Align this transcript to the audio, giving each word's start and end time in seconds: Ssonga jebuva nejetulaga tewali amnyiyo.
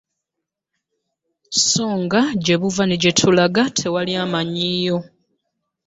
Ssonga 1.57 2.21
jebuva 2.45 2.83
nejetulaga 2.87 3.63
tewali 3.77 4.13
amnyiyo. 4.23 4.97